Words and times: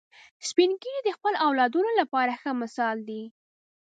سپین 0.47 0.71
ږیری 0.81 1.01
د 1.03 1.09
خپلو 1.17 1.37
اولادونو 1.47 1.91
لپاره 1.99 2.31
ښه 2.41 2.51
مثال 2.61 2.97
دي 3.09 3.23